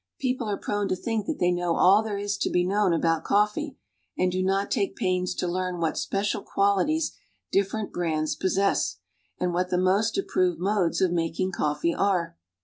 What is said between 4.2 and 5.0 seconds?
do not take